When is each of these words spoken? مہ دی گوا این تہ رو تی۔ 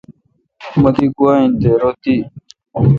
مہ 0.81 0.89
دی 0.95 1.05
گوا 1.15 1.33
این 1.39 1.51
تہ 1.61 1.71
رو 1.81 1.91
تی۔ 2.01 2.15